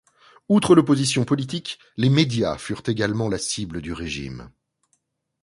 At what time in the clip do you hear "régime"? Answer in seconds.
3.93-4.51